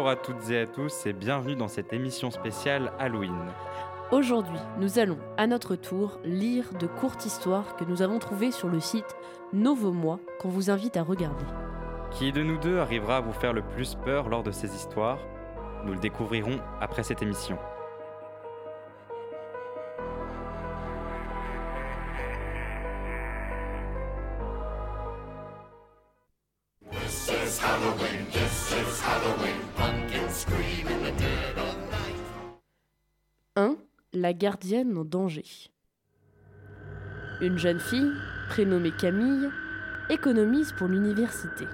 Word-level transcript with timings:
Bonjour 0.00 0.12
à 0.12 0.16
toutes 0.16 0.48
et 0.48 0.60
à 0.60 0.66
tous 0.66 1.04
et 1.04 1.12
bienvenue 1.12 1.56
dans 1.56 1.68
cette 1.68 1.92
émission 1.92 2.30
spéciale 2.30 2.90
Halloween. 2.98 3.36
Aujourd'hui, 4.10 4.56
nous 4.78 4.98
allons 4.98 5.18
à 5.36 5.46
notre 5.46 5.76
tour 5.76 6.18
lire 6.24 6.64
de 6.80 6.86
courtes 6.86 7.26
histoires 7.26 7.76
que 7.76 7.84
nous 7.84 8.00
avons 8.00 8.18
trouvées 8.18 8.50
sur 8.50 8.68
le 8.68 8.80
site 8.80 9.14
Novomois 9.52 10.18
qu'on 10.38 10.48
vous 10.48 10.70
invite 10.70 10.96
à 10.96 11.02
regarder. 11.02 11.44
Qui 12.12 12.32
de 12.32 12.42
nous 12.42 12.56
deux 12.56 12.78
arrivera 12.78 13.18
à 13.18 13.20
vous 13.20 13.34
faire 13.34 13.52
le 13.52 13.60
plus 13.60 13.94
peur 13.94 14.30
lors 14.30 14.42
de 14.42 14.52
ces 14.52 14.74
histoires? 14.74 15.18
Nous 15.84 15.92
le 15.92 15.98
découvrirons 15.98 16.60
après 16.80 17.02
cette 17.02 17.20
émission. 17.20 17.58
La 34.22 34.34
gardienne 34.34 34.98
en 34.98 35.04
danger. 35.06 35.46
Une 37.40 37.56
jeune 37.56 37.80
fille, 37.80 38.12
prénommée 38.50 38.90
Camille, 38.90 39.48
économise 40.10 40.72
pour 40.72 40.88
l'université. 40.88 41.64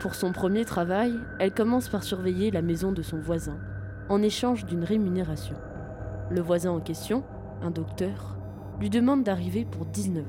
Pour 0.00 0.16
son 0.16 0.32
premier 0.32 0.64
travail, 0.64 1.14
elle 1.38 1.54
commence 1.54 1.88
par 1.88 2.02
surveiller 2.02 2.50
la 2.50 2.62
maison 2.62 2.90
de 2.90 3.02
son 3.02 3.18
voisin, 3.18 3.60
en 4.08 4.20
échange 4.22 4.64
d'une 4.64 4.82
rémunération. 4.82 5.54
Le 6.32 6.40
voisin 6.40 6.72
en 6.72 6.80
question, 6.80 7.22
un 7.62 7.70
docteur, 7.70 8.36
lui 8.80 8.90
demande 8.90 9.22
d'arriver 9.22 9.64
pour 9.64 9.86
19h. 9.86 10.24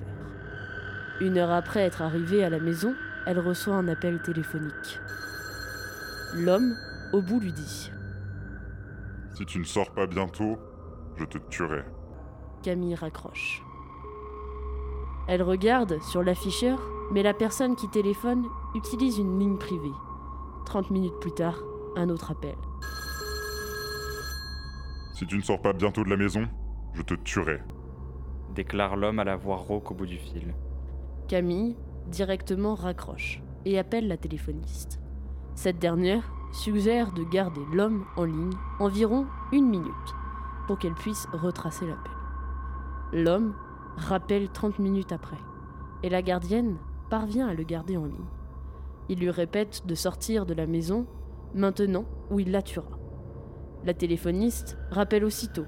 Une 1.20 1.40
heure 1.40 1.50
après 1.50 1.80
être 1.80 2.04
arrivée 2.04 2.44
à 2.44 2.52
la 2.52 2.60
maison, 2.60 2.94
elle 3.26 3.40
reçoit 3.40 3.74
un 3.74 3.88
appel 3.88 4.22
téléphonique. 4.22 5.00
L'homme, 6.36 6.76
au 7.12 7.24
bout, 7.24 7.40
lui 7.40 7.54
dit 7.54 7.90
Si 9.34 9.48
tu 9.48 9.58
ne 9.58 9.64
sors 9.64 9.96
pas 9.96 10.06
bientôt, 10.06 10.60
je 11.20 11.26
te 11.26 11.38
tuerai. 11.50 11.84
Camille 12.64 12.96
raccroche. 12.96 13.62
Elle 15.28 15.44
regarde 15.44 16.02
sur 16.02 16.24
l'afficheur, 16.24 16.80
mais 17.12 17.24
la 17.24 17.34
personne 17.34 17.76
qui 17.76 17.90
téléphone 17.90 18.46
utilise 18.74 19.18
une 19.18 19.38
ligne 19.38 19.58
privée. 19.58 19.92
30 20.66 20.92
minutes 20.92 21.20
plus 21.20 21.34
tard, 21.34 21.60
un 21.98 22.10
autre 22.10 22.32
appel. 22.32 22.56
Si 25.14 25.28
tu 25.28 25.36
ne 25.36 25.42
sors 25.42 25.62
pas 25.62 25.74
bientôt 25.74 26.04
de 26.04 26.10
la 26.10 26.18
maison, 26.18 26.48
je 26.94 27.02
te 27.02 27.14
tuerai. 27.14 27.60
Déclare 28.56 28.96
l'homme 28.96 29.20
à 29.20 29.26
la 29.26 29.36
voix 29.36 29.58
rauque 29.58 29.92
au 29.92 29.96
bout 29.96 30.06
du 30.06 30.18
fil. 30.18 30.54
Camille 31.28 31.76
directement 32.08 32.76
raccroche 32.76 33.42
et 33.66 33.78
appelle 33.78 34.08
la 34.08 34.18
téléphoniste. 34.18 35.00
Cette 35.56 35.80
dernière 35.80 36.32
suggère 36.54 37.12
de 37.12 37.24
garder 37.24 37.62
l'homme 37.74 38.06
en 38.16 38.24
ligne 38.24 38.56
environ 38.80 39.28
une 39.52 39.70
minute 39.70 40.16
pour 40.70 40.78
qu'elle 40.78 40.94
puisse 40.94 41.28
retracer 41.34 41.88
l'appel. 41.88 42.12
L'homme 43.12 43.56
rappelle 43.98 44.50
30 44.50 44.78
minutes 44.78 45.12
après, 45.12 45.40
et 46.04 46.10
la 46.10 46.22
gardienne 46.22 46.78
parvient 47.10 47.48
à 47.48 47.56
le 47.56 47.64
garder 47.64 47.98
en 47.98 48.06
ligne. 48.06 48.30
Il 49.10 49.18
lui 49.18 49.32
répète 49.32 49.88
de 49.88 49.96
sortir 49.96 50.46
de 50.46 50.54
la 50.54 50.68
maison 50.68 51.08
maintenant 51.56 52.06
ou 52.30 52.40
il 52.40 52.52
la 52.52 52.62
tuera. 52.62 53.00
La 53.84 53.96
téléphoniste 53.96 54.78
rappelle 54.92 55.26
aussitôt 55.26 55.66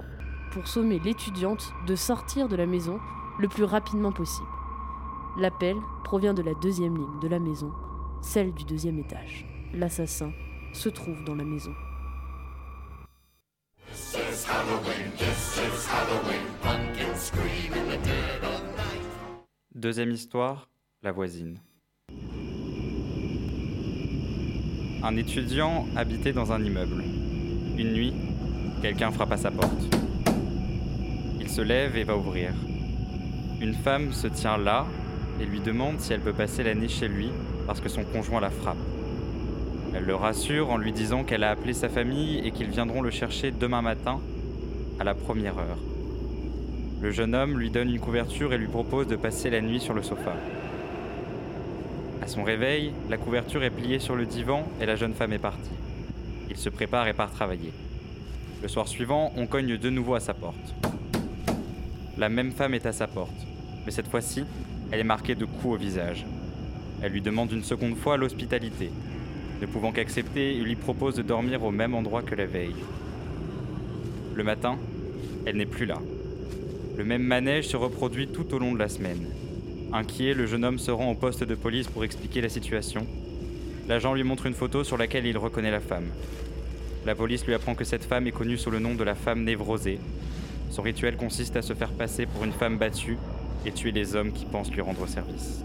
pour 0.52 0.68
sommer 0.68 1.00
l'étudiante 1.00 1.74
de 1.88 1.96
sortir 1.96 2.46
de 2.46 2.54
la 2.54 2.66
maison 2.66 3.00
le 3.40 3.48
plus 3.48 3.64
rapidement 3.64 4.12
possible. 4.12 4.46
L'appel 5.36 5.78
provient 6.04 6.32
de 6.32 6.42
la 6.42 6.54
deuxième 6.54 6.96
ligne 6.96 7.20
de 7.20 7.26
la 7.26 7.40
maison, 7.40 7.72
celle 8.20 8.54
du 8.54 8.62
deuxième 8.62 9.00
étage. 9.00 9.48
L'assassin 9.74 10.30
se 10.72 10.88
trouve 10.88 11.24
dans 11.24 11.34
la 11.34 11.44
maison. 11.44 11.72
Deuxième 19.74 20.12
histoire, 20.12 20.68
la 21.02 21.12
voisine. 21.12 21.58
Un 25.02 25.16
étudiant 25.16 25.86
habitait 25.96 26.32
dans 26.32 26.52
un 26.52 26.62
immeuble. 26.62 27.02
Une 27.76 27.92
nuit, 27.92 28.14
quelqu'un 28.80 29.10
frappe 29.10 29.32
à 29.32 29.36
sa 29.36 29.50
porte. 29.50 29.96
Il 31.40 31.48
se 31.48 31.60
lève 31.60 31.96
et 31.96 32.04
va 32.04 32.16
ouvrir. 32.16 32.52
Une 33.60 33.74
femme 33.74 34.12
se 34.12 34.28
tient 34.28 34.56
là 34.56 34.86
et 35.40 35.44
lui 35.44 35.60
demande 35.60 35.98
si 35.98 36.12
elle 36.12 36.20
peut 36.20 36.32
passer 36.32 36.62
la 36.62 36.74
nuit 36.74 36.88
chez 36.88 37.08
lui 37.08 37.30
parce 37.66 37.80
que 37.80 37.88
son 37.88 38.04
conjoint 38.04 38.40
la 38.40 38.50
frappe. 38.50 38.76
Elle 39.94 40.04
le 40.04 40.14
rassure 40.14 40.70
en 40.70 40.76
lui 40.76 40.92
disant 40.92 41.24
qu'elle 41.24 41.42
a 41.42 41.50
appelé 41.50 41.72
sa 41.72 41.88
famille 41.88 42.38
et 42.46 42.52
qu'ils 42.52 42.70
viendront 42.70 43.02
le 43.02 43.10
chercher 43.10 43.50
demain 43.50 43.82
matin 43.82 44.20
à 45.02 45.04
la 45.04 45.14
première 45.14 45.58
heure. 45.58 45.78
Le 47.00 47.10
jeune 47.10 47.34
homme 47.34 47.58
lui 47.58 47.70
donne 47.70 47.90
une 47.90 47.98
couverture 47.98 48.52
et 48.52 48.56
lui 48.56 48.68
propose 48.68 49.08
de 49.08 49.16
passer 49.16 49.50
la 49.50 49.60
nuit 49.60 49.80
sur 49.80 49.94
le 49.94 50.02
sofa. 50.04 50.36
À 52.22 52.28
son 52.28 52.44
réveil, 52.44 52.92
la 53.10 53.16
couverture 53.16 53.64
est 53.64 53.70
pliée 53.70 53.98
sur 53.98 54.14
le 54.14 54.26
divan 54.26 54.64
et 54.80 54.86
la 54.86 54.94
jeune 54.94 55.14
femme 55.14 55.32
est 55.32 55.40
partie. 55.40 55.72
Il 56.50 56.56
se 56.56 56.68
prépare 56.68 57.08
et 57.08 57.14
part 57.14 57.32
travailler. 57.32 57.72
Le 58.62 58.68
soir 58.68 58.86
suivant, 58.86 59.32
on 59.36 59.48
cogne 59.48 59.76
de 59.76 59.90
nouveau 59.90 60.14
à 60.14 60.20
sa 60.20 60.34
porte. 60.34 60.72
La 62.16 62.28
même 62.28 62.52
femme 62.52 62.74
est 62.74 62.86
à 62.86 62.92
sa 62.92 63.08
porte, 63.08 63.44
mais 63.84 63.90
cette 63.90 64.06
fois-ci, 64.06 64.44
elle 64.92 65.00
est 65.00 65.04
marquée 65.04 65.34
de 65.34 65.46
coups 65.46 65.74
au 65.74 65.76
visage. 65.78 66.24
Elle 67.02 67.10
lui 67.10 67.22
demande 67.22 67.50
une 67.50 67.64
seconde 67.64 67.96
fois 67.96 68.16
l'hospitalité. 68.16 68.92
Ne 69.60 69.66
pouvant 69.66 69.90
qu'accepter, 69.90 70.54
il 70.54 70.62
lui 70.62 70.76
propose 70.76 71.16
de 71.16 71.22
dormir 71.22 71.64
au 71.64 71.72
même 71.72 71.96
endroit 71.96 72.22
que 72.22 72.36
la 72.36 72.46
veille. 72.46 72.76
Le 74.34 74.44
matin, 74.44 74.78
elle 75.46 75.56
n'est 75.56 75.66
plus 75.66 75.86
là. 75.86 75.98
Le 76.96 77.04
même 77.04 77.22
manège 77.22 77.68
se 77.68 77.76
reproduit 77.76 78.28
tout 78.28 78.54
au 78.54 78.58
long 78.58 78.72
de 78.72 78.78
la 78.78 78.88
semaine. 78.88 79.26
Inquiet, 79.92 80.34
le 80.34 80.46
jeune 80.46 80.64
homme 80.64 80.78
se 80.78 80.90
rend 80.90 81.10
au 81.10 81.14
poste 81.14 81.44
de 81.44 81.54
police 81.54 81.88
pour 81.88 82.04
expliquer 82.04 82.40
la 82.40 82.48
situation. 82.48 83.06
L'agent 83.88 84.14
lui 84.14 84.24
montre 84.24 84.46
une 84.46 84.54
photo 84.54 84.84
sur 84.84 84.96
laquelle 84.96 85.26
il 85.26 85.36
reconnaît 85.36 85.70
la 85.70 85.80
femme. 85.80 86.06
La 87.04 87.14
police 87.14 87.44
lui 87.46 87.54
apprend 87.54 87.74
que 87.74 87.84
cette 87.84 88.04
femme 88.04 88.26
est 88.26 88.32
connue 88.32 88.56
sous 88.56 88.70
le 88.70 88.78
nom 88.78 88.94
de 88.94 89.04
la 89.04 89.14
femme 89.14 89.42
névrosée. 89.42 89.98
Son 90.70 90.82
rituel 90.82 91.16
consiste 91.16 91.56
à 91.56 91.62
se 91.62 91.74
faire 91.74 91.92
passer 91.92 92.26
pour 92.26 92.44
une 92.44 92.52
femme 92.52 92.78
battue 92.78 93.18
et 93.66 93.72
tuer 93.72 93.92
les 93.92 94.14
hommes 94.14 94.32
qui 94.32 94.46
pensent 94.46 94.72
lui 94.72 94.80
rendre 94.80 95.06
service. 95.06 95.62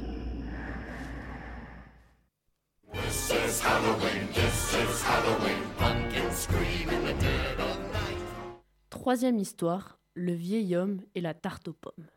Troisième 8.89 9.37
histoire, 9.37 9.99
le 10.13 10.31
vieil 10.31 10.73
homme 10.77 11.01
et 11.13 11.19
la 11.19 11.33
tarte 11.33 11.67
aux 11.67 11.73
pommes. 11.73 12.07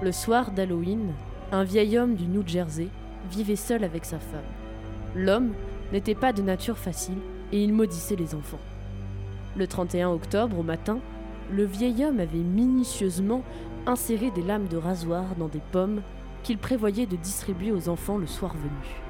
Le 0.00 0.10
soir 0.10 0.52
d'Halloween, 0.52 1.12
un 1.52 1.64
vieil 1.64 1.98
homme 1.98 2.14
du 2.14 2.26
New 2.26 2.42
Jersey 2.46 2.88
vivait 3.30 3.56
seul 3.56 3.84
avec 3.84 4.06
sa 4.06 4.18
femme. 4.18 4.40
L'homme 5.14 5.52
n'était 5.92 6.14
pas 6.14 6.32
de 6.32 6.40
nature 6.40 6.78
facile 6.78 7.18
et 7.52 7.62
il 7.62 7.74
maudissait 7.74 8.16
les 8.16 8.34
enfants. 8.34 8.58
Le 9.54 9.66
31 9.66 10.08
octobre 10.08 10.58
au 10.58 10.62
matin, 10.62 10.98
le 11.50 11.64
vieil 11.64 12.06
homme 12.06 12.18
avait 12.18 12.38
minutieusement 12.38 13.42
inséré 13.84 14.30
des 14.30 14.42
lames 14.42 14.68
de 14.68 14.78
rasoir 14.78 15.36
dans 15.36 15.48
des 15.48 15.62
pommes 15.72 16.00
qu'il 16.42 16.56
prévoyait 16.56 17.04
de 17.04 17.16
distribuer 17.16 17.70
aux 17.70 17.90
enfants 17.90 18.16
le 18.16 18.26
soir 18.26 18.54
venu. 18.54 19.02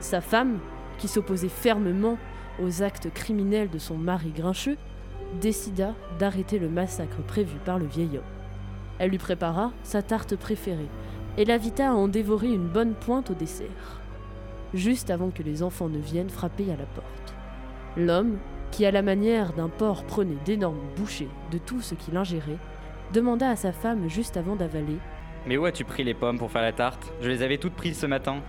Sa 0.00 0.20
femme, 0.20 0.58
qui 0.98 1.08
s'opposait 1.08 1.48
fermement 1.48 2.18
aux 2.62 2.82
actes 2.82 3.10
criminels 3.14 3.70
de 3.70 3.78
son 3.78 3.96
mari 3.96 4.30
grincheux, 4.30 4.76
décida 5.40 5.94
d'arrêter 6.18 6.58
le 6.58 6.68
massacre 6.68 7.22
prévu 7.26 7.56
par 7.64 7.78
le 7.78 7.86
vieil 7.86 8.16
homme. 8.16 8.24
Elle 8.98 9.10
lui 9.10 9.18
prépara 9.18 9.72
sa 9.82 10.02
tarte 10.02 10.36
préférée 10.36 10.88
et 11.36 11.44
l'invita 11.44 11.90
à 11.90 11.94
en 11.94 12.08
dévorer 12.08 12.48
une 12.48 12.66
bonne 12.66 12.94
pointe 12.94 13.30
au 13.30 13.34
dessert, 13.34 14.00
juste 14.74 15.10
avant 15.10 15.30
que 15.30 15.42
les 15.42 15.62
enfants 15.62 15.88
ne 15.88 15.98
viennent 15.98 16.30
frapper 16.30 16.64
à 16.72 16.76
la 16.76 16.86
porte. 16.86 17.34
L'homme, 17.96 18.38
qui 18.70 18.84
à 18.84 18.90
la 18.90 19.02
manière 19.02 19.52
d'un 19.52 19.68
porc 19.68 20.04
prenait 20.04 20.38
d'énormes 20.44 20.80
bouchées 20.96 21.28
de 21.50 21.58
tout 21.58 21.80
ce 21.80 21.94
qu'il 21.94 22.16
ingérait, 22.16 22.58
demanda 23.12 23.50
à 23.50 23.56
sa 23.56 23.72
femme 23.72 24.08
juste 24.08 24.36
avant 24.36 24.56
d'avaler 24.56 24.98
Mais 25.46 25.56
où 25.56 25.64
as-tu 25.64 25.84
pris 25.84 26.04
les 26.04 26.14
pommes 26.14 26.38
pour 26.38 26.50
faire 26.50 26.62
la 26.62 26.72
tarte? 26.72 27.12
Je 27.20 27.28
les 27.28 27.42
avais 27.42 27.58
toutes 27.58 27.74
prises 27.74 27.98
ce 27.98 28.06
matin. 28.06 28.42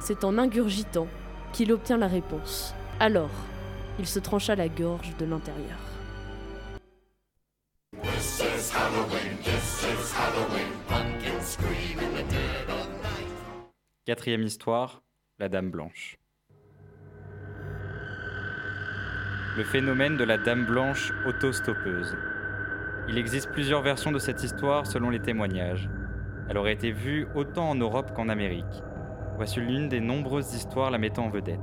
C'est 0.00 0.24
en 0.24 0.38
ingurgitant 0.38 1.08
qu'il 1.52 1.72
obtient 1.72 1.98
la 1.98 2.06
réponse. 2.06 2.74
Alors, 3.00 3.30
il 3.98 4.06
se 4.06 4.20
trancha 4.20 4.54
la 4.54 4.68
gorge 4.68 5.16
de 5.18 5.24
l'intérieur. 5.24 5.97
Quatrième 14.06 14.42
histoire, 14.42 15.02
la 15.38 15.48
Dame 15.48 15.70
Blanche. 15.70 16.16
Le 19.56 19.64
phénomène 19.64 20.16
de 20.16 20.24
la 20.24 20.38
Dame 20.38 20.64
Blanche 20.64 21.12
autostoppeuse. 21.26 22.16
Il 23.08 23.18
existe 23.18 23.50
plusieurs 23.52 23.82
versions 23.82 24.12
de 24.12 24.18
cette 24.18 24.42
histoire 24.42 24.86
selon 24.86 25.10
les 25.10 25.20
témoignages. 25.20 25.90
Elle 26.48 26.56
aurait 26.56 26.72
été 26.72 26.90
vue 26.90 27.26
autant 27.34 27.68
en 27.68 27.74
Europe 27.74 28.12
qu'en 28.14 28.28
Amérique. 28.28 28.64
Voici 29.36 29.60
l'une 29.60 29.88
des 29.88 30.00
nombreuses 30.00 30.54
histoires 30.54 30.90
la 30.90 30.98
mettant 30.98 31.26
en 31.26 31.30
vedette. 31.30 31.60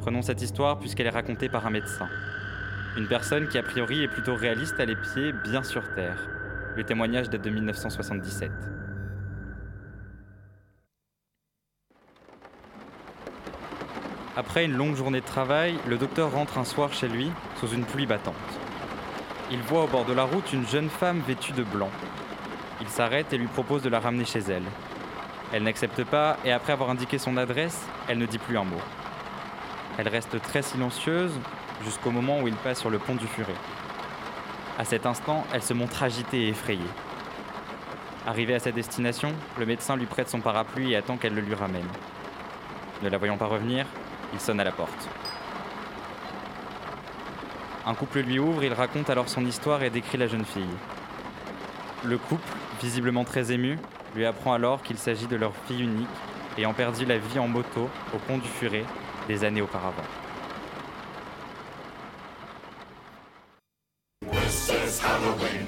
Prenons 0.00 0.22
cette 0.22 0.42
histoire 0.42 0.78
puisqu'elle 0.78 1.06
est 1.06 1.10
racontée 1.10 1.48
par 1.48 1.66
un 1.66 1.70
médecin. 1.70 2.08
Une 2.96 3.08
personne 3.08 3.48
qui 3.48 3.58
a 3.58 3.62
priori 3.64 4.04
est 4.04 4.08
plutôt 4.08 4.36
réaliste 4.36 4.78
à 4.78 4.84
les 4.84 4.94
pieds 4.94 5.32
bien 5.32 5.64
sur 5.64 5.82
terre. 5.94 6.28
Le 6.76 6.84
témoignage 6.84 7.28
date 7.28 7.42
de 7.42 7.50
1977. 7.50 8.52
Après 14.36 14.64
une 14.64 14.76
longue 14.76 14.94
journée 14.94 15.20
de 15.20 15.26
travail, 15.26 15.74
le 15.88 15.98
docteur 15.98 16.30
rentre 16.30 16.56
un 16.56 16.64
soir 16.64 16.92
chez 16.92 17.08
lui 17.08 17.32
sous 17.58 17.66
une 17.66 17.84
pluie 17.84 18.06
battante. 18.06 18.34
Il 19.50 19.58
voit 19.62 19.84
au 19.84 19.88
bord 19.88 20.04
de 20.04 20.12
la 20.12 20.22
route 20.22 20.52
une 20.52 20.66
jeune 20.66 20.88
femme 20.88 21.20
vêtue 21.26 21.52
de 21.52 21.64
blanc. 21.64 21.90
Il 22.80 22.88
s'arrête 22.88 23.32
et 23.32 23.38
lui 23.38 23.48
propose 23.48 23.82
de 23.82 23.88
la 23.88 23.98
ramener 23.98 24.24
chez 24.24 24.40
elle. 24.40 24.62
Elle 25.52 25.64
n'accepte 25.64 26.04
pas 26.04 26.36
et 26.44 26.52
après 26.52 26.72
avoir 26.72 26.90
indiqué 26.90 27.18
son 27.18 27.36
adresse, 27.38 27.84
elle 28.06 28.18
ne 28.18 28.26
dit 28.26 28.38
plus 28.38 28.56
un 28.56 28.64
mot. 28.64 28.80
Elle 29.98 30.08
reste 30.08 30.40
très 30.42 30.62
silencieuse 30.62 31.32
jusqu'au 31.82 32.10
moment 32.10 32.40
où 32.40 32.48
il 32.48 32.54
passe 32.54 32.80
sur 32.80 32.90
le 32.90 32.98
pont 32.98 33.14
du 33.14 33.26
Furet. 33.26 33.54
À 34.78 34.84
cet 34.84 35.06
instant, 35.06 35.44
elle 35.52 35.62
se 35.62 35.74
montre 35.74 36.02
agitée 36.02 36.44
et 36.44 36.48
effrayée. 36.48 36.80
Arrivé 38.26 38.54
à 38.54 38.58
sa 38.58 38.72
destination, 38.72 39.32
le 39.58 39.66
médecin 39.66 39.96
lui 39.96 40.06
prête 40.06 40.28
son 40.28 40.40
parapluie 40.40 40.92
et 40.92 40.96
attend 40.96 41.16
qu'elle 41.16 41.34
le 41.34 41.42
lui 41.42 41.54
ramène. 41.54 41.86
Ne 43.02 43.08
la 43.08 43.18
voyant 43.18 43.36
pas 43.36 43.46
revenir, 43.46 43.86
il 44.32 44.40
sonne 44.40 44.60
à 44.60 44.64
la 44.64 44.72
porte. 44.72 45.08
Un 47.86 47.94
couple 47.94 48.20
lui 48.20 48.38
ouvre, 48.38 48.64
il 48.64 48.72
raconte 48.72 49.10
alors 49.10 49.28
son 49.28 49.44
histoire 49.44 49.82
et 49.82 49.90
décrit 49.90 50.16
la 50.16 50.26
jeune 50.26 50.44
fille. 50.44 50.64
Le 52.02 52.16
couple, 52.16 52.48
visiblement 52.80 53.24
très 53.24 53.52
ému, 53.52 53.78
lui 54.16 54.24
apprend 54.24 54.54
alors 54.54 54.82
qu'il 54.82 54.96
s'agit 54.96 55.26
de 55.26 55.36
leur 55.36 55.52
fille 55.66 55.82
unique, 55.82 56.08
ayant 56.56 56.72
perdu 56.72 57.04
la 57.04 57.18
vie 57.18 57.38
en 57.38 57.48
moto 57.48 57.90
au 58.14 58.18
pont 58.26 58.38
du 58.38 58.48
Furet 58.48 58.84
des 59.28 59.44
années 59.44 59.62
auparavant. 59.62 60.02
'Une 65.02 65.66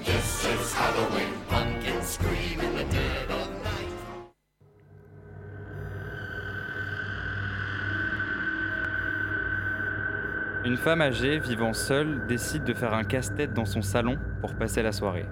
Une 10.64 10.76
femme 10.76 11.00
âgée 11.00 11.38
vivant 11.38 11.72
seule 11.72 12.26
décide 12.28 12.64
de 12.64 12.74
faire 12.74 12.94
un 12.94 13.02
casse-tête 13.02 13.52
dans 13.52 13.64
son 13.64 13.82
salon 13.82 14.16
pour 14.40 14.54
passer 14.54 14.82
la 14.82 14.92
soirée. 14.92 15.26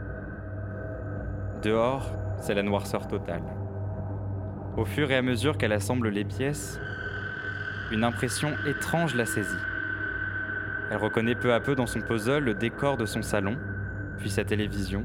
Dehors, 1.62 2.17
c'est 2.41 2.55
la 2.55 2.62
noirceur 2.62 3.06
totale. 3.06 3.43
Au 4.76 4.85
fur 4.85 5.11
et 5.11 5.17
à 5.17 5.23
mesure 5.23 5.56
qu'elle 5.56 5.73
assemble 5.73 6.08
les 6.08 6.25
pièces, 6.25 6.81
une 7.93 8.02
impression 8.02 8.52
étrange 8.67 9.14
la 9.14 9.26
saisit. 9.26 9.55
Elle 10.91 10.99
reconnaît 10.99 11.37
peu 11.37 11.52
à 11.52 11.61
peu 11.61 11.75
dans 11.75 11.87
son 11.87 12.00
puzzle 12.00 12.44
le 12.44 12.55
décor 12.55 12.96
de 12.96 13.06
son 13.06 13.23
salon, 13.23 13.56
puis 14.19 14.31
sa 14.31 14.44
télévision, 14.44 15.05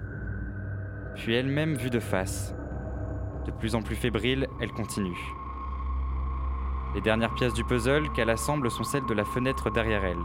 puis 1.16 1.34
elle-même 1.34 1.76
vue 1.76 1.90
de 1.90 2.00
face. 2.00 2.54
De 3.46 3.52
plus 3.52 3.76
en 3.76 3.82
plus 3.82 3.96
fébrile, 3.96 4.48
elle 4.60 4.72
continue. 4.72 5.20
Les 6.96 7.02
dernières 7.02 7.34
pièces 7.36 7.54
du 7.54 7.64
puzzle 7.64 8.12
qu'elle 8.14 8.30
assemble 8.30 8.72
sont 8.72 8.84
celles 8.84 9.06
de 9.06 9.14
la 9.14 9.26
fenêtre 9.26 9.70
derrière 9.70 10.04
elle. 10.06 10.18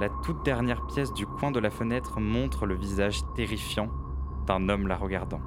La 0.00 0.08
toute 0.24 0.44
dernière 0.44 0.86
pièce 0.86 1.12
du 1.12 1.26
coin 1.26 1.50
de 1.50 1.60
la 1.60 1.70
fenêtre 1.70 2.20
montre 2.20 2.66
le 2.66 2.74
visage 2.74 3.20
terrifiant 3.34 3.88
d'un 4.46 4.68
homme 4.68 4.88
la 4.88 4.96
regardant. 4.96 5.40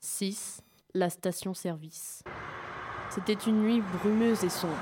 6. 0.00 0.62
La 0.94 1.10
station-service. 1.10 2.22
C'était 3.10 3.32
une 3.32 3.62
nuit 3.62 3.82
brumeuse 4.00 4.44
et 4.44 4.48
sombre. 4.48 4.74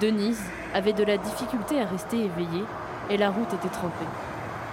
Denise 0.00 0.42
avait 0.72 0.92
de 0.92 1.04
la 1.04 1.16
difficulté 1.16 1.80
à 1.80 1.86
rester 1.86 2.24
éveillée 2.24 2.64
et 3.08 3.16
la 3.16 3.30
route 3.30 3.52
était 3.52 3.68
trempée. 3.68 4.06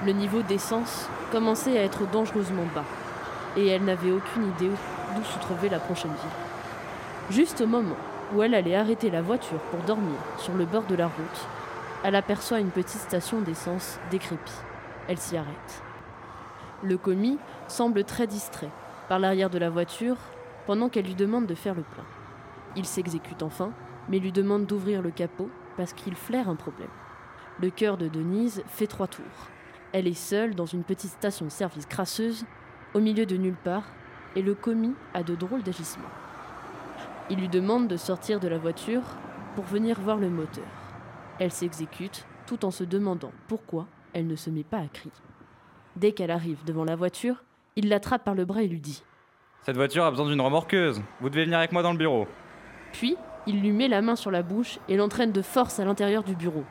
Le 0.06 0.12
niveau 0.12 0.44
d'essence 0.44 1.10
commençait 1.32 1.78
à 1.78 1.84
être 1.84 2.10
dangereusement 2.12 2.68
bas 2.76 2.86
et 3.56 3.68
elle 3.68 3.84
n'avait 3.84 4.12
aucune 4.12 4.50
idée 4.50 4.72
d'où 5.16 5.24
se 5.24 5.40
trouvait 5.40 5.70
la 5.70 5.80
prochaine 5.80 6.12
ville. 6.12 7.36
Juste 7.36 7.62
au 7.62 7.68
moment 7.68 7.96
où 8.34 8.44
elle 8.44 8.54
allait 8.54 8.76
arrêter 8.76 9.10
la 9.10 9.22
voiture 9.22 9.60
pour 9.72 9.80
dormir 9.82 10.18
sur 10.38 10.54
le 10.54 10.66
bord 10.66 10.84
de 10.84 10.96
la 10.96 11.08
route, 11.08 11.48
elle 12.04 12.16
aperçoit 12.16 12.60
une 12.60 12.70
petite 12.70 13.02
station 13.02 13.42
d'essence 13.42 14.00
décrépie. 14.12 14.52
Elle 15.08 15.18
s'y 15.18 15.36
arrête. 15.36 15.82
Le 16.84 16.98
commis 16.98 17.40
semble 17.68 18.04
très 18.04 18.28
distrait 18.28 18.70
par 19.10 19.18
l'arrière 19.18 19.50
de 19.50 19.58
la 19.58 19.70
voiture 19.70 20.18
pendant 20.68 20.90
qu'elle 20.90 21.06
lui 21.06 21.16
demande 21.16 21.48
de 21.48 21.56
faire 21.56 21.74
le 21.74 21.82
plein. 21.82 22.04
Il 22.78 22.86
s'exécute 22.86 23.42
enfin, 23.42 23.74
mais 24.08 24.20
lui 24.20 24.32
demande 24.32 24.68
d'ouvrir 24.68 25.02
le 25.02 25.10
capot 25.10 25.50
parce 25.76 25.94
qu'il 25.94 26.16
flaire 26.16 26.48
un 26.48 26.56
problème. 26.56 26.90
Le 27.60 27.72
cœur 27.72 27.98
de 27.98 28.08
Denise 28.08 28.64
fait 28.68 28.86
trois 28.86 29.08
tours. 29.08 29.50
Elle 29.94 30.08
est 30.08 30.14
seule 30.14 30.54
dans 30.54 30.68
une 30.68 30.84
petite 30.84 31.10
station-service 31.10 31.88
crasseuse, 31.88 32.46
au 32.94 33.00
milieu 33.00 33.26
de 33.26 33.36
nulle 33.36 33.56
part, 33.56 33.84
et 34.36 34.44
le 34.44 34.54
commis 34.54 34.94
a 35.16 35.24
de 35.24 35.34
drôles 35.34 35.64
d'agissements. 35.64 36.08
Il 37.32 37.40
lui 37.40 37.50
demande 37.50 37.88
de 37.88 37.98
sortir 37.98 38.40
de 38.40 38.48
la 38.48 38.60
voiture 38.60 39.02
pour 39.56 39.66
venir 39.66 40.00
voir 40.00 40.18
le 40.18 40.30
moteur. 40.30 40.68
Elle 41.40 41.52
s'exécute 41.52 42.28
tout 42.46 42.64
en 42.64 42.72
se 42.72 42.84
demandant 42.84 43.32
pourquoi 43.48 43.88
elle 44.14 44.28
ne 44.28 44.36
se 44.36 44.52
met 44.52 44.64
pas 44.64 44.78
à 44.78 44.88
crier. 44.88 45.12
Dès 45.96 46.12
qu'elle 46.12 46.32
arrive 46.32 46.64
devant 46.64 46.86
la 46.86 46.96
voiture, 46.96 47.44
il 47.76 47.90
l'attrape 47.90 48.24
par 48.24 48.36
le 48.36 48.46
bras 48.46 48.62
et 48.62 48.68
lui 48.68 48.80
dit 48.80 49.04
Cette 49.64 49.78
voiture 49.78 50.06
a 50.06 50.12
besoin 50.12 50.28
d'une 50.28 50.42
remorqueuse. 50.42 51.02
Vous 51.22 51.30
devez 51.30 51.46
venir 51.46 51.58
avec 51.58 51.72
moi 51.72 51.82
dans 51.82 51.92
le 51.92 51.98
bureau. 51.98 52.28
Puis, 52.94 53.18
il 53.46 53.62
lui 53.62 53.72
met 53.72 53.88
la 53.88 54.02
main 54.02 54.16
sur 54.16 54.32
la 54.32 54.44
bouche 54.44 54.80
et 54.90 54.98
l'entraîne 54.98 55.32
de 55.32 55.42
force 55.42 55.80
à 55.80 55.86
l'intérieur 55.86 56.24
du 56.24 56.36
bureau. 56.36 56.64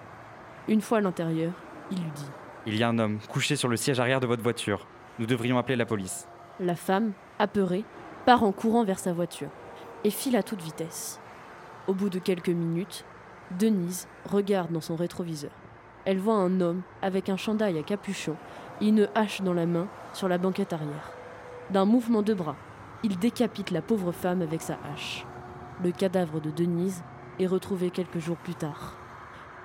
Une 0.68 0.80
fois 0.80 0.98
à 0.98 1.00
l'intérieur, 1.00 1.52
il 1.90 1.98
lui 1.98 2.10
dit 2.14 2.30
Il 2.66 2.76
y 2.76 2.82
a 2.82 2.88
un 2.88 2.98
homme 2.98 3.18
couché 3.28 3.56
sur 3.56 3.68
le 3.68 3.76
siège 3.76 4.00
arrière 4.00 4.20
de 4.20 4.26
votre 4.26 4.42
voiture. 4.42 4.86
Nous 5.18 5.26
devrions 5.26 5.58
appeler 5.58 5.76
la 5.76 5.86
police. 5.86 6.28
La 6.60 6.74
femme, 6.74 7.12
apeurée, 7.38 7.84
part 8.24 8.42
en 8.42 8.52
courant 8.52 8.84
vers 8.84 8.98
sa 8.98 9.12
voiture 9.12 9.50
et 10.04 10.10
file 10.10 10.36
à 10.36 10.42
toute 10.42 10.60
vitesse. 10.60 11.20
Au 11.86 11.94
bout 11.94 12.10
de 12.10 12.18
quelques 12.18 12.48
minutes, 12.48 13.04
Denise 13.58 14.08
regarde 14.24 14.72
dans 14.72 14.80
son 14.80 14.96
rétroviseur. 14.96 15.52
Elle 16.04 16.18
voit 16.18 16.34
un 16.34 16.60
homme 16.60 16.82
avec 17.02 17.28
un 17.28 17.36
chandail 17.36 17.78
à 17.78 17.82
capuchon 17.82 18.36
et 18.80 18.88
une 18.88 19.08
hache 19.14 19.42
dans 19.42 19.54
la 19.54 19.66
main 19.66 19.88
sur 20.12 20.28
la 20.28 20.38
banquette 20.38 20.72
arrière. 20.72 21.12
D'un 21.70 21.84
mouvement 21.84 22.22
de 22.22 22.34
bras, 22.34 22.56
il 23.02 23.18
décapite 23.18 23.70
la 23.70 23.82
pauvre 23.82 24.12
femme 24.12 24.42
avec 24.42 24.62
sa 24.62 24.78
hache. 24.92 25.24
Le 25.84 25.92
cadavre 25.92 26.40
de 26.40 26.50
Denise 26.50 27.02
est 27.38 27.46
retrouvé 27.46 27.90
quelques 27.90 28.18
jours 28.18 28.38
plus 28.38 28.54
tard. 28.54 28.96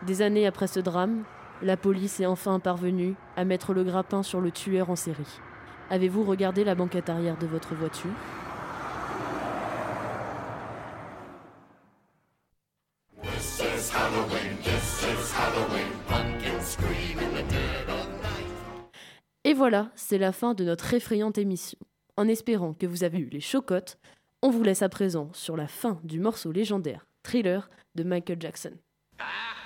Des 0.06 0.22
années 0.22 0.46
après 0.46 0.68
ce 0.68 0.82
drame, 0.82 1.24
la 1.62 1.78
police 1.78 2.20
est 2.20 2.26
enfin 2.26 2.60
parvenue 2.60 3.16
à 3.38 3.46
mettre 3.46 3.74
le 3.74 3.84
grappin 3.84 4.22
sur 4.22 4.42
le 4.42 4.52
tueur 4.52 4.90
en 4.90 4.98
série. 4.98 5.40
Avez-vous 5.90 6.24
regardé 6.24 6.64
la 6.64 6.76
banquette 6.76 7.10
arrière 7.10 7.38
de 7.38 7.48
votre 7.48 7.76
voiture? 7.76 8.12
Et 19.44 19.54
voilà, 19.54 19.92
c'est 19.96 20.18
la 20.18 20.32
fin 20.32 20.54
de 20.54 20.64
notre 20.66 20.94
effrayante 20.94 21.38
émission. 21.38 21.80
En 22.18 22.28
espérant 22.28 22.74
que 22.74 22.86
vous 22.86 23.04
avez 23.04 23.20
eu 23.20 23.30
les 23.30 23.40
chocottes, 23.40 23.98
on 24.42 24.50
vous 24.50 24.64
laisse 24.64 24.82
à 24.82 24.90
présent 24.90 25.30
sur 25.34 25.56
la 25.56 25.68
fin 25.68 26.00
du 26.04 26.20
morceau 26.20 26.52
légendaire 26.52 27.08
Thriller 27.24 27.70
de 27.96 28.04
Michael 28.04 28.42
Jackson. 28.42 28.74
Ah 29.20 29.61